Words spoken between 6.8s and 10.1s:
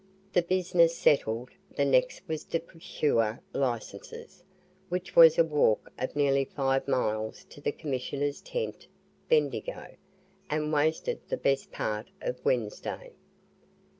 miles to the Commissioners' tent, Bendigo,